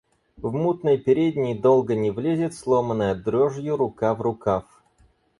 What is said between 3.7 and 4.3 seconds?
рука в